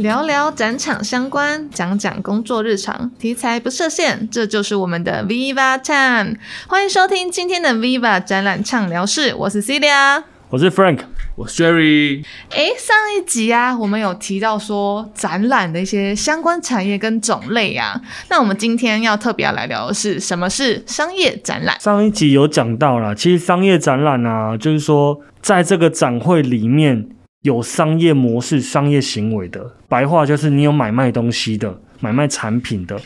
[0.00, 6.36] 聊聊展场相关，讲讲工作日常，题材不设限，这就是我们的 Viva Time。
[6.66, 10.22] 欢迎收听今天的 Viva 展览畅聊室，我是 Celia。
[10.48, 11.00] 我是 Frank，
[11.36, 12.24] 我是 Jerry。
[12.52, 18.00] 诶，上一集啊，我们有提到说展览的一些相关产业跟种类啊。
[18.30, 21.78] 那我们今天要特别要来聊的是什么是商业展览？
[21.78, 27.06] 上一集有讲到啦，其实商业展览啊，就是说在这个展会里面
[27.42, 33.00] 有商业模式、商业行为的，白话就是你有买卖东西的、买卖产品的。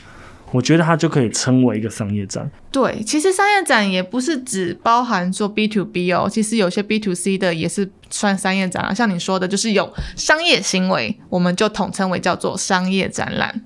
[0.51, 2.49] 我觉得它就可以称为一个商业展。
[2.71, 8.95] 对，其实商业展也不是只包含做 B to B 哦，其实有些 B to C 的也是算商业展啊。
[8.95, 13.63] 像你说的，就是有商业行为，我们就统称为叫做商业展览。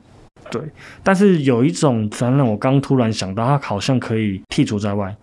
[0.51, 0.63] 对，
[1.03, 5.15] 但是有一种展览，我刚突然想到，它好像可以剔除在外。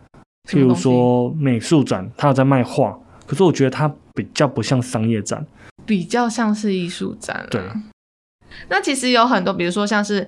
[0.47, 5.45] 譬如说美术展，它有在卖画，可是我觉得它比较不像商业展，
[5.85, 7.45] 比较像是艺术展。
[7.51, 7.61] 对。
[8.69, 10.27] 那其实有很多，比如说像是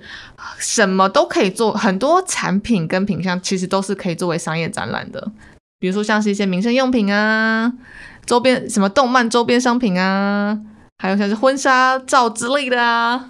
[0.59, 5.31] 什么都可以做，很多产品跟品相其实都是可以作为商业展览的。
[5.80, 7.71] 比如说像是一些民生用品啊，
[8.25, 10.59] 周边什么动漫周边商品啊，
[10.97, 13.30] 还有像是婚纱照之类的啊。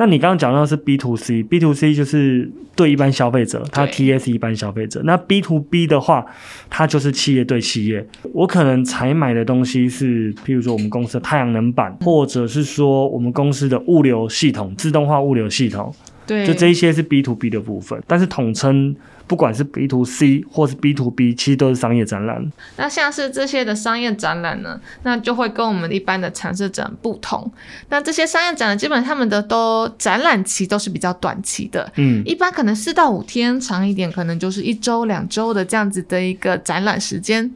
[0.00, 5.02] 那你刚刚讲到是 B to C，B to C 就是对一般消费者，它 T S 一般消费者。
[5.04, 6.24] 那 B to B 的话，
[6.70, 8.06] 它就是企业对企业。
[8.32, 15.92] 我可能采买的东西是，譬如说我们公司的太阳能板，或者是说我们公司的物流系统，自动化物流系统。
[16.28, 18.94] 对，就这一些是 B to B 的部分，但是统称。
[19.28, 22.50] 不管是 B to C 或是 B to B，其实都是商业展览。
[22.78, 27.52] 那像是这些的商业展览呢，那就会跟我们一般的常设展不同。
[27.90, 37.50] 那这些商业展览基本上他们的都展览期都是比较短期的，嗯，一般可能四到五天，长一点可能就是一周两周的这样子的一个展览时间。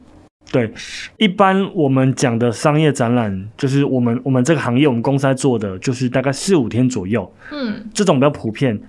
[0.51, 0.71] 对，
[1.17, 8.79] 一般我们讲的商业展览，就是我们我们这个行业我们公司在做的，就是大概四五天左右，嗯，这种比较普遍。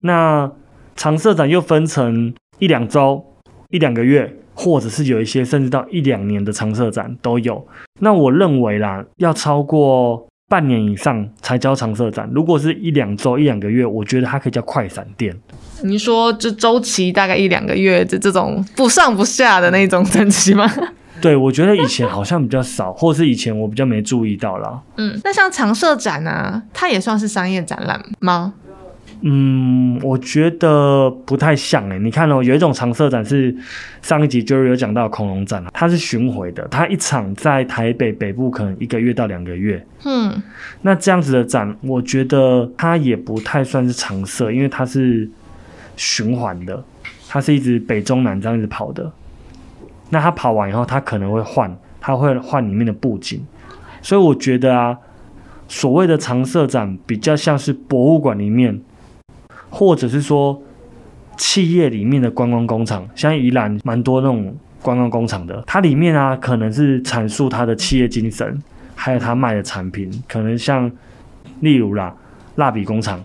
[0.00, 0.50] 那
[0.94, 3.24] 长设展又分成一两周、
[3.70, 7.66] 一两个月，或者是有一些甚至到一两年的长设展都有。
[8.00, 12.30] 那我认为啦，要超过半年以上才叫长设展。
[12.34, 15.34] 如果是一两周、一两个月，我觉得它可以叫快闪店。
[15.82, 20.70] 你说这周期大概一两个月，这这种不上不下的那种周期吗？
[21.20, 24.80] 对，我觉得以前好像比较少，或是以前我比较没注意到啦。
[24.96, 28.54] 嗯，那像长设展呢，它也算是商业展览吗？
[29.26, 31.98] 嗯，我觉得不太像哎。
[31.98, 33.54] 你看哦，有一种长设展是
[34.02, 39.82] 上一集就是有讲到恐龙展它是巡回的，它一场在台北北部可能一个月到两个月。
[40.04, 40.42] 嗯，
[40.82, 45.26] 那这样子的展，我觉得它也不太算是长设，因为它是
[45.96, 46.84] 循环的，
[47.26, 49.10] 它是一直北中南这样子跑的。
[50.10, 53.40] 那他跑完以后，他可能会换，他会换里面的布景，
[54.02, 54.98] 所以我觉得啊，
[55.68, 58.80] 所谓的长设展比较像是博物馆里面。
[59.70, 60.62] 或者是说，
[61.36, 68.62] 企业里面的观光工厂，像宜兰蛮多那种观光工厂的，它里面啊，可能是阐述它的企业精神，
[68.94, 70.88] 还有它卖的产品，可能像
[71.58, 72.14] 例如啦，
[72.54, 73.20] 蜡笔工厂，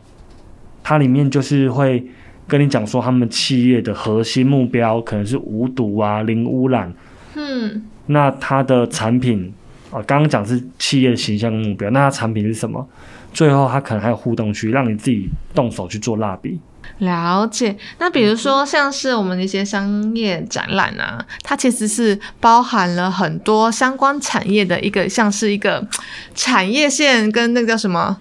[0.82, 2.04] 它里面就是会
[2.50, 6.92] 跟你讲说，他们企业的核心目标可能是无毒啊，零污染。
[7.36, 9.54] 嗯，那它的产品
[9.92, 12.86] 啊，刚刚讲是企业的形象目标，那它产品是什么？
[13.32, 16.60] 最后，它可能还有互动区，让你自己动手去做蜡笔。
[16.98, 17.78] 了解。
[18.00, 25.88] 那比如说，像是我们的一些商业展览啊，它其实是包含了很多相关产业的一个，像是一个
[26.34, 28.18] 产业线跟那个叫什么？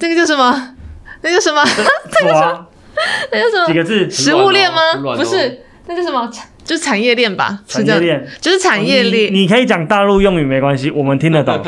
[0.00, 0.74] 那个叫什么？
[1.22, 1.64] 那叫什么？
[1.64, 2.66] 那 个什么？
[3.32, 3.66] 那叫什么？
[3.66, 4.10] 几个字？
[4.10, 4.78] 食物链吗？
[5.16, 6.30] 不是，那叫什么？
[6.64, 7.58] 就是产业链吧？
[7.66, 9.34] 产业链就是产业链。
[9.34, 11.60] 你可以讲大陆用语没关系，我们听得懂。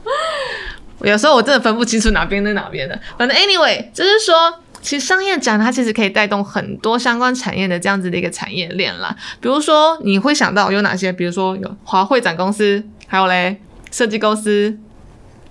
[1.02, 2.98] 有时候我真的分不清楚哪边跟哪边的。
[3.18, 9.14] 反正 anyway，就是说，其实商业展它其实可以带动很多相关产业的这样子的一个产业链啦。
[9.38, 11.12] 比如说，你会想到有哪些？
[11.12, 13.60] 比如说有华会展公司，还有嘞
[13.92, 14.78] 设计公司，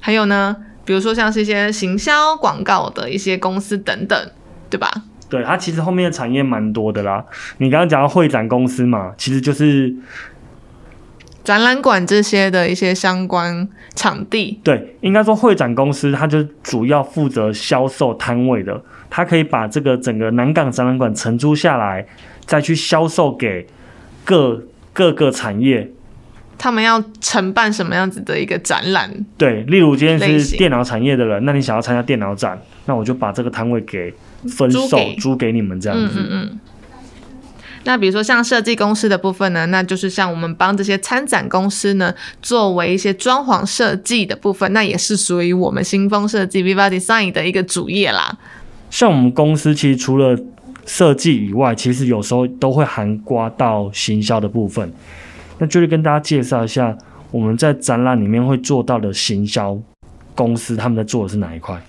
[0.01, 4.31] 还有呢，比如说像是一些行销广告的一些公司等等，
[4.75, 4.91] 对吧？
[5.29, 7.23] 对，它其实后面的产业蛮多的啦。
[7.57, 9.95] 你刚刚讲到会展公司嘛，其实就是。
[11.43, 18.81] 展览馆这些的一些相关场地，对，应该说会展公司，它就主要负责销售摊位的，
[19.11, 22.03] 它可以把这个整个南港展览馆承租下来，
[22.47, 23.67] 再去销售给
[24.23, 25.91] 各各个产业。
[26.57, 29.11] 他们要承办什么样子的一个展览？
[29.37, 34.11] 对，例如今天是电脑产业的人，那你想要参加电脑展，那我就把这个摊位给
[34.47, 34.87] 分售
[35.19, 36.19] 租给你们这样子。
[36.29, 36.59] 嗯
[37.87, 42.11] 那比如说像设计公司的部分呢，那就是像我们帮这些参展公司呢，
[42.41, 48.39] 作为一些装潢设计的部分，那也是属于我们新风设计 Viva Design 的一个主业啦。
[48.89, 50.35] 像我们公司其实除了
[50.87, 54.91] 设计以外，其实有时候都会含刮到行销的部分。
[55.59, 56.97] 那就是跟大家介绍一下，
[57.29, 59.77] 我们在展览里面会做到的行销
[60.33, 61.79] 公司，他们在做的是哪一块？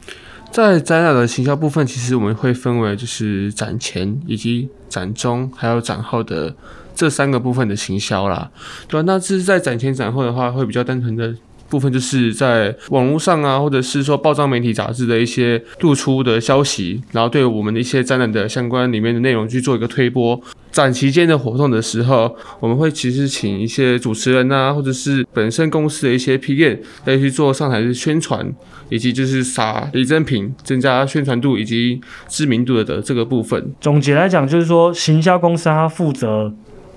[0.57, 6.57] 在展览的行销部分，其实我们会分为就是展前以及展中还有展后的
[6.95, 8.51] 这三个部分的行销啦，
[8.89, 9.03] 对？
[9.03, 11.35] 那这是在展前展后的话，会比较单纯的。
[11.69, 20.41] 部分就是在网络上啊，或者是说报章媒体杂志的一些露出的消息，然后对我们的一些展览的相关里面的内容去做一个推播。
[20.71, 28.47] 展期间的活动的时候，我们会其实请一些主持人啊，或者是本身公司的一些 PM 来去做上台的宣传，
[28.91, 31.99] 以及就是撒礼赠品，增加宣传度以及
[32.29, 33.73] 知名度的这个部分。
[33.81, 36.55] 总结来讲，就是说行销公司它负责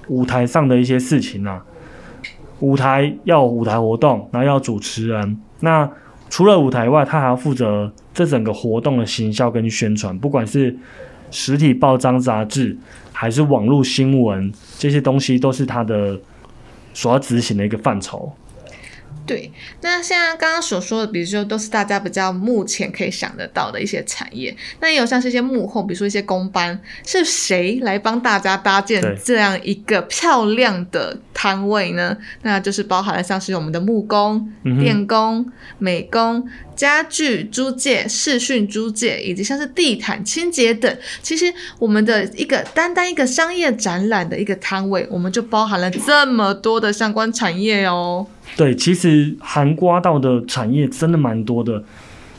[0.10, 1.64] 舞台上的一些事情啊。
[2.60, 5.38] 舞台要舞台活动，然后要主持人。
[5.62, 5.90] 那
[6.30, 10.76] 除了舞台外，他还要负责这整个活动的行销跟宣传，不管是
[11.32, 12.78] 实体报章杂志，
[13.12, 16.20] 还是网络新闻，这些东西都是他的
[16.94, 18.32] 所要执行的一个范畴。
[19.30, 32.18] 对，那像刚刚所说的，比如说都是大家比较目前可以想得到的一些产业，那也有像是一些幕后，比如说一些工班，是谁来帮大家搭建这样一个漂亮的摊位呢？
[32.42, 35.46] 那就是包含了像是我们的木工、电工、
[35.78, 36.50] 美工。
[36.76, 48.26] 家具租借、视讯租借，以及像是地毯清洁等，其实我们的一个单单一个商业展览的一个摊位，我们就包含了这么多的相关产业哦。
[48.56, 51.84] 对，其实含刮到的产业真的蛮多的。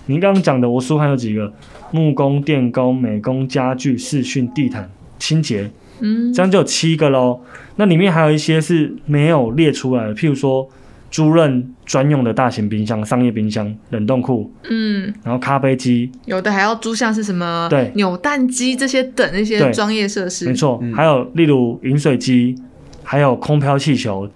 [0.06, 1.52] 您刚刚讲的，我书还有几个：
[1.90, 5.70] 木工、电工、美工、家具、视讯、地毯清洁，
[6.00, 7.40] 嗯，这样就有七个喽。
[7.76, 10.68] 那里面还有一些是没有列出来的，譬如说。
[11.12, 22.54] 租赁专用的大型冰箱、商业冰箱、冷冻库，嗯，然后咖啡机，有的还要租像是什么对扭蛋机这些等那些专业设施，没错，还有例如饮水机，
[23.02, 24.30] 还有空飘气球。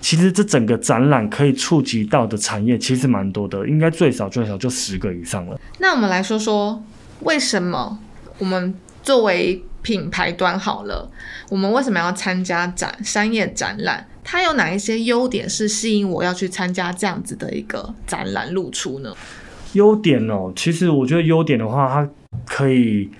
[0.00, 5.60] 其实这整个展览可以触及到的产业其实蛮多的，应该最少最少就十个以上了。
[5.78, 6.82] 那我们来说说
[7.20, 7.98] 为什么
[8.38, 11.10] 我们作为品牌端好了，
[11.50, 14.06] 我们为什么要参加展商业展览？
[14.22, 19.12] 它有哪一些优点是吸引我要去参加这样子的一个展览露出呢？
[19.72, 22.10] 优点哦，其实我觉得优点的话，它
[22.44, 23.10] 可以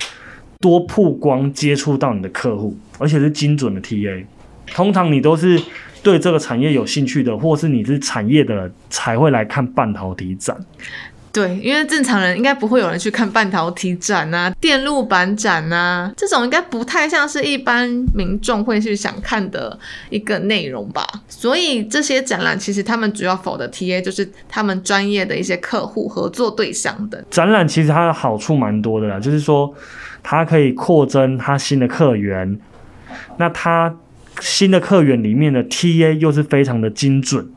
[0.61, 4.25] 多曝光，接触到你的客户，而且是精准的 TA。
[4.67, 5.61] 通常你都是
[6.03, 10.57] 对这个产业有兴趣的，或是你是产业的人，才会来看半导体展。
[11.33, 21.07] 对，因为正常人应该不会有人去看半导体展啊、电路板展啊，这种应该不太像是一般民众会去想看的一个内容吧。
[21.29, 27.25] 所以这些展览其实他们主要否的 TA 就是他们专业的一些客户合作对象的。
[27.31, 29.73] 展览其实它的好处蛮多的啦，就是说
[30.25, 32.59] 它可以扩增它新的客源，
[33.37, 33.95] 那它
[34.41, 37.49] 新的客源里面的 TA 又是非常的精准。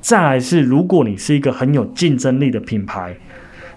[0.00, 3.16] 再来是，如果你是一个很有竞争力的品牌，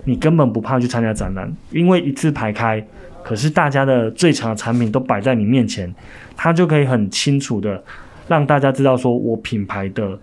[0.06, 2.86] 你根本不怕去参加展览，因为一字排开。
[3.24, 5.94] 可是大家的最强的产品都摆在你面前，
[6.38, 7.84] 它就可以很清楚的
[8.28, 10.18] 让大家知道，说我品牌的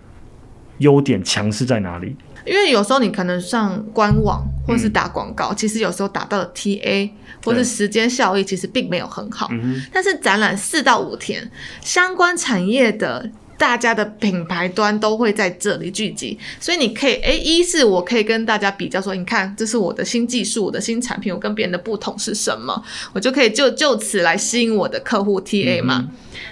[0.79, 2.17] 优点强势在哪里。
[2.47, 7.11] 因为有时候你可能上官网或是打广告，其实有时候打到的 TA
[7.45, 9.51] 或是时间效益其实并没有很好。
[9.93, 11.51] 但是展览四到五天，
[11.81, 13.31] 相关产业的。
[13.59, 22.83] 大家的品牌端都会在这里聚集，所以你可以，哎，一是我可以跟大家比较说，你看，这是我的新技术，我的新产品，我跟别人的不同是什么，
[23.15, 26.09] 我就可以就就此来吸引我的客户 TA 嘛。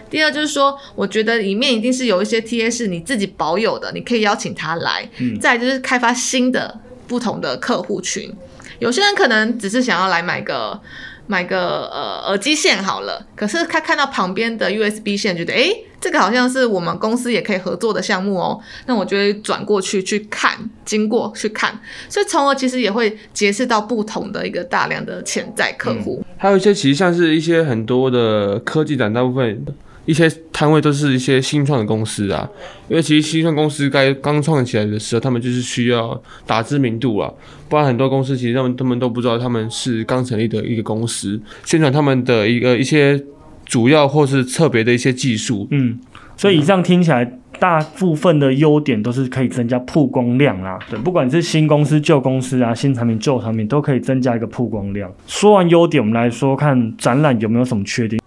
[0.09, 5.09] 第二就是说，我觉得里面一定是有一些 TA 是你自己保有的，你可以邀请他来。
[5.41, 8.33] 再就是开发新的不同的客户群，
[8.79, 10.81] 有些人可能只是想要来买个。
[11.27, 18.61] 买个呃耳机线好了，可是他看到旁边的 USB 线，觉得哎，这个好像是我们公司也可以合作的项目哦。
[18.85, 20.53] 那我就会转过去去看，
[20.85, 21.81] 经过去看，
[22.11, 26.23] 所以从而其实也会结识到不同的一个大量的潜在客户。
[26.37, 29.65] 还有一些其实像是一些很多的科技展，大部分。
[30.07, 32.47] 一些摊位都是一些新创的公司啊，
[32.91, 37.33] 因为其实新创公司该刚创起来的时候，他们就是需要打知名度啊，
[37.71, 43.19] 不然很多公司其实他们他们都不知道他们是刚成立的一个公司，宣传他们的一个一些
[43.65, 45.67] 主要或是特别的一些技术。
[45.71, 45.99] 嗯，
[46.37, 50.79] 所以以上听起来，大部分的优点都是可以增加曝光量啦。
[50.91, 55.11] 对，不管是新公司、旧公司啊，新产品、旧产品都可以增加一个曝光量。
[55.27, 58.21] 说完优点，我们来说看展览有没有什么缺点。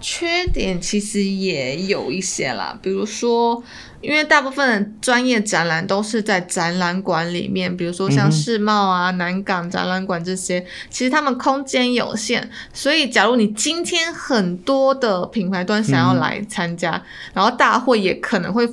[0.00, 3.62] 缺点其实也有一些啦，比如说，
[4.00, 17.02] 因为大部分的专业展览都是在展览馆里面，比如说像世贸啊、南港展览馆这些，其实他们空间有限，所以假如你今天很多的品牌端想要嗯来参加，
[17.34, 18.68] 然后大会也可能会。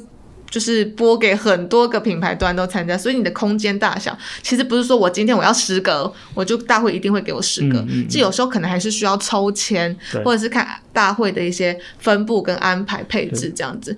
[0.50, 8.08] 就是播给很多个品牌端都参加，所以你的空间大小其实不是说我今天我要十个，我就大会一定会给我十个，嗯嗯嗯。
[8.10, 13.96] 这有时候可能还是需要抽签，或者是看大会的一些分布跟安排配置这样子，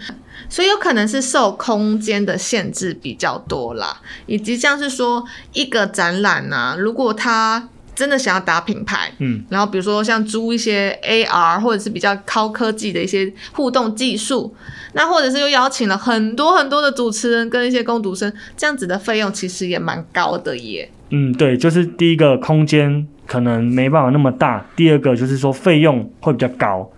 [0.50, 14.56] 所以有可能是受空间的限制比较多啦，以及像是说一个展览啊，如果它真的想要打品牌，嗯，然后比如说像租一些 AR 或者是比较高科技的一些互动技术，
[14.94, 20.90] 那或者是又邀请了很多很多的主持人跟一些攻读生，这样子的费用其实也蛮高的耶。
[21.10, 26.90] 嗯，对，就是第一个空间可能没办法那么大，第二个就是说费用会比较高，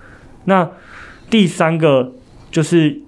[0.46, 0.70] 那
[1.31, 2.13] 第三个
[2.51, 3.00] 就是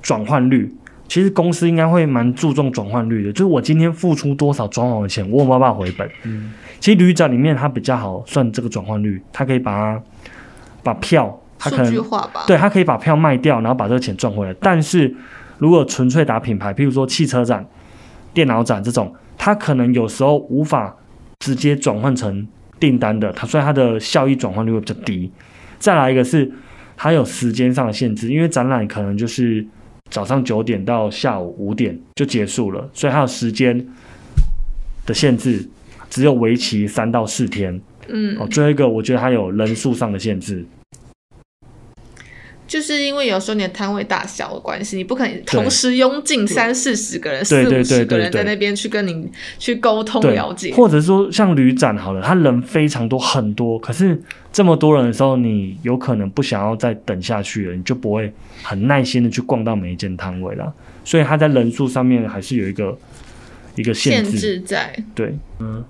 [0.00, 0.74] 转换率。
[1.12, 6.08] 其实公司应该会蛮注重转换率的，就是我今天付出多少装潢的钱，我有没有办法回本？
[6.22, 10.02] 嗯，其实旅展里面它比较好算这个转换率，它可以把它
[10.82, 14.54] 把票，它可能化吧，对，它可以把票卖掉，然后把这个钱赚回来。
[14.58, 15.14] 但是
[15.58, 17.62] 如果纯粹打品牌，譬如说汽车展、
[18.32, 20.96] 电脑展这种，它可能有时候无法
[21.40, 22.48] 直接转换成
[22.80, 25.30] 订单的，它所以它的效益转换率会比较低。
[25.78, 26.50] 再来一个是
[26.96, 29.66] 它有时间上的限制，因为展览可能就是
[30.12, 33.84] 早上九点到下午五点就结束了，所以它有时间
[35.06, 35.66] 的限制，
[36.10, 37.80] 只有为期三到四天。
[38.08, 40.64] 嗯哦，，最后一个我觉得它有人数上的限制。
[42.72, 50.72] 就是因为有时候你的摊位大小的关系，你不可能同时拥进三四十个人、四五十个人在那边去跟你去沟通了解。
[50.72, 54.18] 或者说像旅展好了，他人非常多很多，可是
[54.50, 60.72] 这么多人的时候，你有可能不想要再等下去了，你就不会很耐心的去逛到每一间摊位了。
[61.04, 62.98] 所以他在人数上面还是有一个
[63.74, 64.24] 一个限。
[64.24, 65.84] 制在，对，嗯，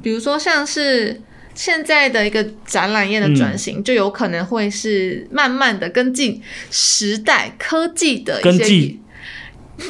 [0.00, 1.20] 比如说像是
[1.54, 8.96] 现在的一个展览业的转型，就有可能会是慢慢的跟进时代科技的一些，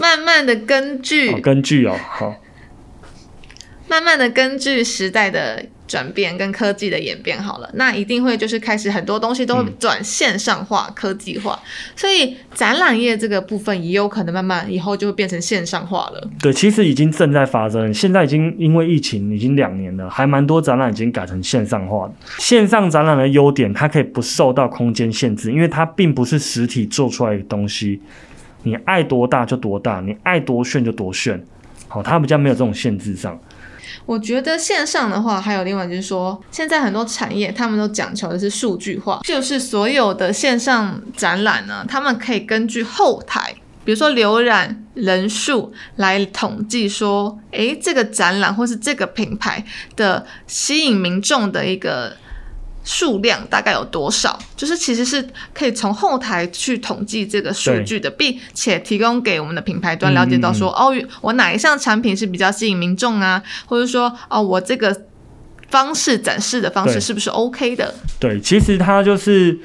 [0.00, 2.40] 慢慢的根据好，根据哦，好，
[3.88, 11.60] 慢慢的根据时代的转变跟科技的演变好了，那一定会就是开始很多东西都会嗯转线上化、科技化，
[11.94, 16.30] 所以展览业这个部分也有可能慢慢以后就会变成线上化了。
[16.40, 22.14] 对，其实已经正在发生，现在已经因为疫情已经两年了，还蛮多展览已经改成线上化的。
[22.38, 28.00] 线上展览的优点，它可以不受到空间限制，因为它并不是实体做出来的东西，
[28.62, 31.44] 你爱多大就多大，你爱多炫就多炫。
[31.88, 33.38] 好，它比较没有这种限制上。
[34.06, 43.54] 我觉得线上的话，还有另外就是说，现在很多产业他们都讲求的是数据化，就是所有的线上展览呢，他们可以根据后台，
[43.84, 49.64] 比如说浏览人数来统计说，诶，这个展览或是这个品牌
[49.96, 52.16] 的吸引民众的一个。
[52.84, 54.38] 数量大概有多少？
[54.56, 65.02] 就是其实是可以从后台去统计这个数据的，并且提供给我们的品牌端了解到说，哦，我哪一项产品是比较吸引民众啊，或者说，哦，我这个
[65.70, 67.94] 方式展示的方式是不是 OK 的？
[68.18, 69.58] 对，其实它就是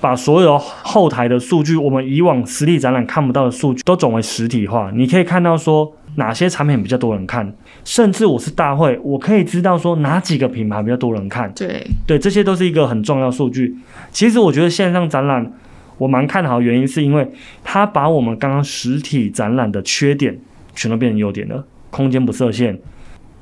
[0.00, 4.90] 把所有后台的数据，我们以往实体展览看不到的数据，都转为实体化。
[4.94, 11.50] 你可以看到说哪些产品比较多人看，甚至我是大会，我可以知道说哪几个品牌比较多人看。
[11.54, 13.76] 对，对，这些都是一个很重要的数据。
[14.10, 15.52] 其实我觉得线上展览
[15.96, 17.30] 我蛮看好，的原因是因为
[17.62, 20.36] 它把我们刚刚实体展览的缺点
[20.74, 22.76] 全都变成优点了，空间不设限，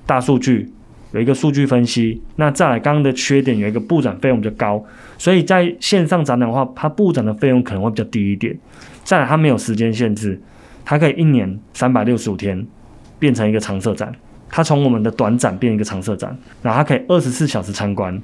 [0.05, 0.71] 大数据
[1.13, 2.21] 有一个数据分析。
[2.37, 4.85] 那再来刚刚的缺点有一个布展费用比较高，
[5.17, 8.55] 所以在线上展览的话，它布展的费用可能会比较低一点。
[9.03, 10.39] 再来它没有时间限制，
[10.87, 12.67] 它可以一年三百六十五天
[13.19, 14.11] 变成一个常设展。
[14.49, 18.17] 它从我们的短展变一个常设展，然后它可以二十四小时参观，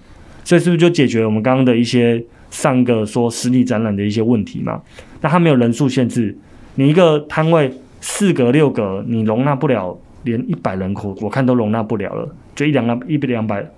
[0.45, 4.81] 所以是不是就解决了我们刚刚的一些上个说实体展览的一些问题嘛？
[5.21, 6.35] 那它没有人数限制，
[6.77, 13.69] 你一个摊位四格六格，你容纳不了连一百人口，我看都容纳不了了，就一两百一两百。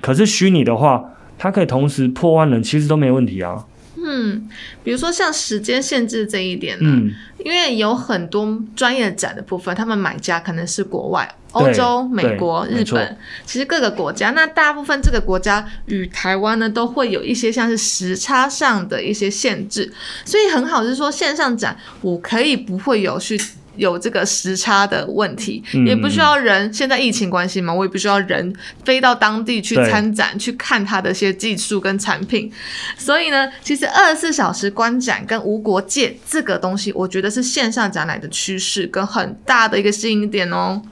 [0.00, 1.04] 可是虚拟的话，
[1.36, 3.66] 它可以同时破万人，其实都没问题啊。
[4.10, 4.48] 嗯，
[4.82, 7.12] 比如说像时间限制这一点呢、嗯，
[7.44, 19.92] 因为有很多专业展的部分，他们买家可能是国外，欧洲、美国、日本，其实各个国家，那大部分这个国家与台湾呢，都会有一些像是时差上的一些限制，
[20.24, 23.40] 所以很好是说线上展，我可以不会有去。
[23.80, 26.72] 有这个时差的问题，嗯也不需要人。
[26.72, 32.52] 现在疫情关系嘛，我也不需要人飞到当地去参展，去看它的一些技术跟产品。
[32.98, 40.82] 所以呢，其实二十四小时观展跟无国界这个东西，我觉得是线上展览的趋势跟很大的一个吸引点哦。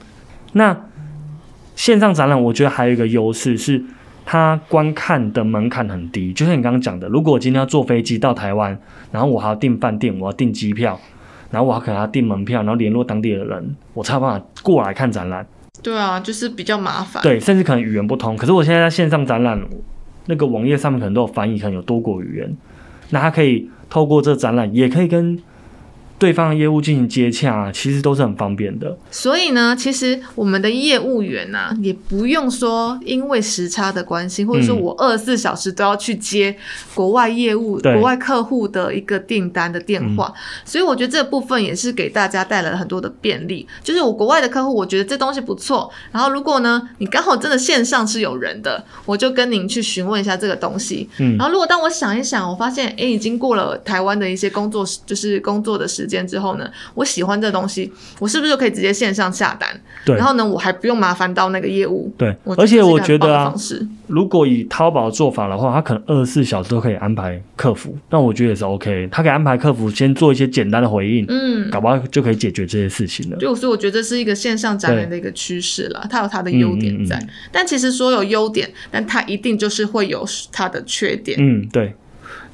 [0.54, 0.74] 那
[1.76, 3.84] 线上展览，我觉得还有一个优势是，
[4.24, 6.32] 它观看的门槛很低。
[6.32, 8.76] 就像你刚刚讲的，如果我今天要坐飞机到台湾，
[9.12, 10.98] 然后我还要订饭店，我要订机票，
[11.50, 15.46] 然后我还可能要订门票，然后联络当地的人，我才有办法过来看展览。
[15.82, 17.22] 对啊，就是比较麻烦。
[17.22, 18.36] 对，甚至可能语言不通。
[18.36, 19.60] 可是我现在在线上展览，
[20.26, 22.56] 那个网页上面可能都有翻译，可能有多国语言，
[23.10, 25.38] 那他可以透过这展览，也可以跟
[26.18, 28.96] 对方的业务进行接洽啊，其实都是很方便的。
[29.10, 36.56] 所以呢，其实我们的业务员呐、也不用说因为时差的关系，或者说嗯我二十四小时都要去接
[36.94, 40.32] 国外业务、对国外客户的一个订单的电话。
[40.64, 43.66] 所以我觉得这部分也是给大家带来了很多的便利。
[43.84, 45.88] 就是我国外的客户，我觉得这东西不错。
[46.10, 51.08] 然后如果呢，你刚好真的线上是有人的，我就跟您去询问一下这个东西。
[51.18, 59.68] 嗯然后如果当我想一想，我发现诶已经过了台湾的一些工作时，就是工作的时间之后呢，我喜欢这东西，我是不是就可以直接线上下单？
[60.06, 62.10] 对然后呢，我还不用麻烦到那个业务。
[62.16, 63.54] 对，而且我觉得
[64.06, 69.06] 如果以淘宝做法的话，它可能二十四小时都可以安排客服，那我觉得也是 OK。
[69.12, 73.36] 它可以安排客服先做一些简单的回应，嗯，搞不好就可以解决这些事情了。
[73.36, 81.36] 就所以我觉得这是一个线上展览的一个趋势了，它有它的优点在，嗯嗯但其实说有优点，但它一定就是会有它的缺点。
[81.40, 81.94] 嗯，对，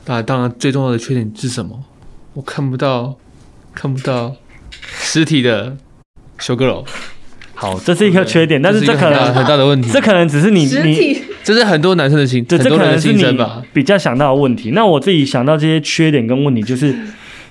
[0.07, 1.85] 那当然最重要的缺点是什么？
[2.33, 3.17] 我看不到，
[3.75, 4.37] 看不到
[5.01, 5.77] 实体的
[6.39, 6.85] 修哥楼，
[7.55, 13.63] 好，这是一个缺点，但是这这可能很大的问题，这可能只是你你这是很多男生的心，这，可能是你吧。
[13.73, 14.71] 比较想到的问题。
[14.71, 16.97] 那我自己想到这些缺点跟问题，就是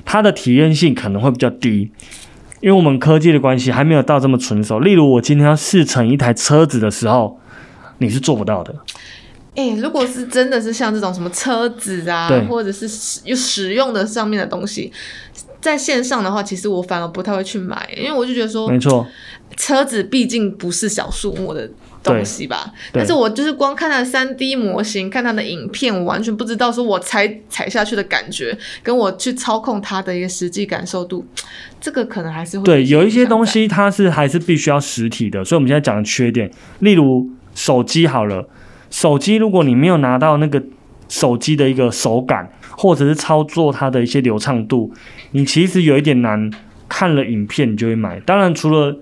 [0.03, 1.91] 它的体验性可能会比较低，
[2.61, 4.79] 因为我们科技的关系还没有到这么纯熟。
[4.79, 7.39] 例如，我今天要试乘一台车子的时候，
[7.99, 8.73] 你是做不到的。
[9.55, 14.91] 哎、如果是真的是像这种什么车子啊，或者是使用使用的上面的东西，
[15.63, 19.07] 在线上的话，其实我反而不太会去买，因为我就觉得说，没错，
[19.55, 21.71] 车子毕竟不是小数目的
[22.03, 22.73] 东西吧。
[22.91, 31.25] 对但是我就是光看它的三 D 模型，看它的影片，我完全不知道说我踩踩下去的感觉，跟我去操控它的一个实际感受度，
[31.79, 38.49] 这个可能还是会对，有一些东西它是还是必须要实体的，所以我们现在讲的缺点，例如手机好了，
[38.91, 40.61] 手机如果你没有拿到那个
[41.13, 44.91] 手机的一个手感，或者是操作它的一些流畅度，
[45.31, 46.49] 你其实有一点难。
[46.89, 48.95] 看了影片你就会买，当然除了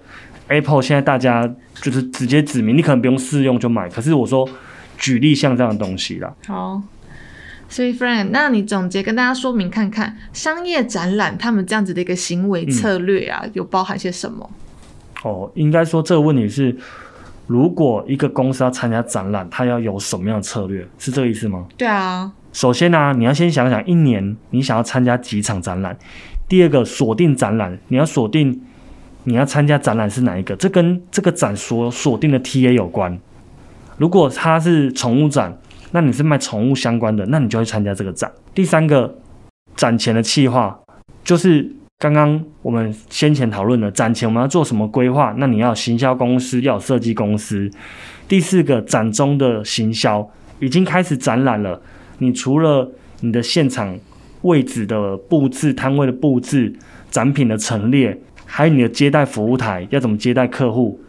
[0.47, 1.45] Apple，现在大家
[1.81, 3.89] 就是直接指明，你可能不用试用就买。
[3.89, 4.47] 可是我说
[4.97, 6.81] 举例像这样的东西啦，好。
[7.67, 14.49] 所以，Friend，那你总结跟大家说明看看，商业展览他们这样子的一个行为策略啊，有包含些什么？
[15.23, 16.73] 哦，应该说这个问题是，
[17.51, 20.87] 如果一个公司要参加展览，它要有什么样的策略？
[20.97, 21.65] 是这个意思吗？
[21.75, 25.97] 对啊，首先呢、你要先想想一年你想要参加几场展览。
[26.47, 28.61] 第二个，锁定展览，你要锁定
[29.25, 33.19] 你要参加展览是哪一个，这跟这个展所锁定的 TA 有关。
[33.97, 35.57] 如果它是宠物展，
[35.91, 38.31] 那你是卖宠物相关的，那你就会参加这个展。
[38.55, 39.17] 第三个，
[39.75, 40.79] 展前的计划，
[41.23, 41.69] 就是
[42.01, 47.69] 刚刚我们先前讨论的展前我们要做什么规划，那你要行销公司，要有设计公司。
[48.27, 50.27] 第四个，展中的行销
[50.59, 51.79] 已经开始展览了，
[52.17, 53.95] 你除了你的现场
[54.41, 56.73] 位置的布置、摊位的布置、
[57.11, 60.99] 展品的陈列，还有你的接待服务台要怎么接待客户，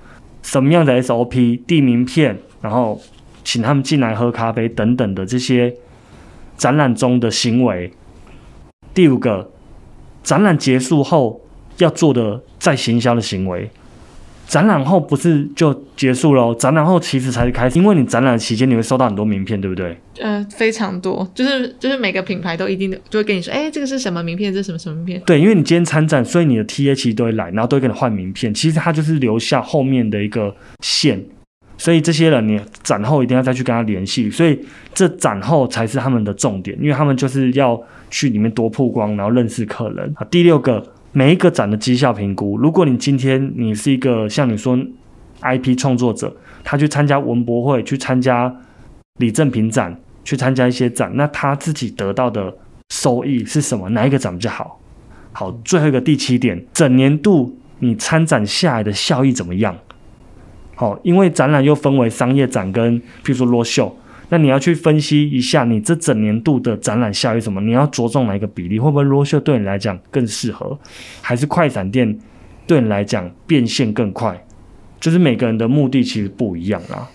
[0.42, 3.00] 什么样的 SOP、递名片，然后
[3.42, 5.74] 请他们进来喝咖啡等等的这些
[6.58, 7.90] 展览中的行为。
[8.92, 9.50] 第五个，
[10.22, 11.40] 展览结束后
[11.78, 13.70] 要做的再行销的行为。
[14.48, 19.96] 展览后不是就结束了哦，展览后其实才是开始，因为你展览期间你会收到很多名片，对不对？
[20.18, 25.22] 呃，非常多，就是就是每个品牌都一定就会跟你说，哎，这个是什么名片，这是什么什么名片。
[25.24, 28.52] 对，因为你今天参展，所以你的 TA 其实都会来，然后都会给你换名片。
[28.52, 31.24] 其实它就是留下后面的一个线，
[31.82, 34.30] 所以这些人你展后一定要再去跟他联系。
[34.30, 34.56] 所以
[34.94, 37.76] 这展后才是他们的重点，因为他们就是要
[38.08, 40.14] 去里面多曝光，然后认识客人。
[40.14, 44.78] 啊，第六个，每一个展的绩效评估，如果你今天你是一个像你说
[45.40, 48.54] IP 创作者，他去参加文博会，去参加
[49.18, 52.54] 李正平展，去参加一些展，那他自己得到的
[52.90, 53.88] 收益是什么？
[53.88, 54.78] 哪一个展比较好？
[55.32, 59.76] 好，最后一个第七点，整年度你参展下来的效益怎么样？
[60.82, 63.96] 哦，因为展览又分为商业展跟譬如说罗秀，
[64.30, 67.60] 那你要去分析一下你这整年度的展览效益什么？
[67.60, 68.80] 你要着重哪一个比例？
[68.80, 70.76] 会不会罗秀对你来讲更适合？
[71.20, 72.18] 还是快闪店
[72.66, 74.44] 对你来讲变现更快？
[74.98, 77.08] 就是每个人的目的其实不一样啦。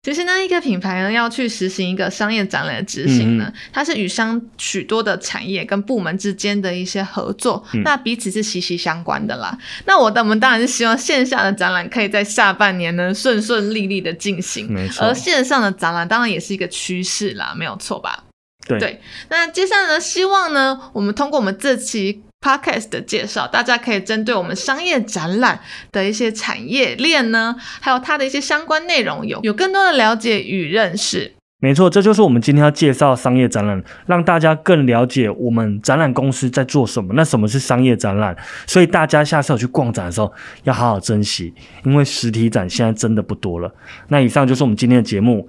[0.00, 3.54] 其实呢，一个品牌呢要去实行一个商业展览的执行呢，嗯。
[3.72, 7.82] 它是与商许多的产业跟部门之间的一些合作，嗯。
[7.82, 9.58] 那彼此是息息相关的啦。
[9.86, 14.68] 那我的我们当然是希望线下的展览可以在下半年呢顺顺利利的进行，
[15.00, 18.24] 而线上的展览当然也是一个趋势啦，没有错吧？
[18.66, 18.78] 对。
[18.78, 19.00] 对。
[19.28, 25.60] 那接下来呢，希望呢，我们通过我们这期 podcast 的介绍，大家可以针对我们商业展览
[25.92, 31.32] 的一些产业链呢，还有它的一些相关内容，有有更多的了解与认识。
[31.60, 37.12] 没错，这就是我们今天要介绍商业展览，让大家更了解我们展览公司在做什么。
[37.14, 38.36] 那什么是商业展览？
[38.64, 40.32] 所以大家下次有去逛展的时候，
[40.62, 41.52] 要好好珍惜，
[41.84, 43.68] 因为实体展现在真的不多了。
[44.06, 45.48] 那以上就是我们今天的节目，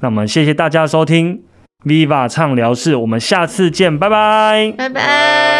[0.00, 1.42] 那我们谢谢大家的收听
[1.84, 4.72] ，Viva 畅聊室，我们下次见，拜拜。
[4.78, 5.59] 拜拜。